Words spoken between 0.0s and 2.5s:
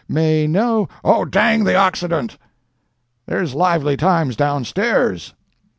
May no—" "Oh, dang the Occident!